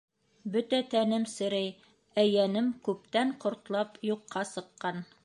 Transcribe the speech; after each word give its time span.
Бөтә 0.53 0.77
тәнем 0.93 1.27
серей, 1.33 1.69
ә 2.21 2.25
йәнем 2.31 2.71
күптән 2.89 3.37
ҡортлап, 3.45 4.05
юҡҡа 4.13 4.49
сыҡҡан. 4.57 5.03